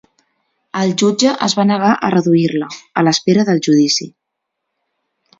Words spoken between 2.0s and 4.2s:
a reduir-la, a l'espera del judici.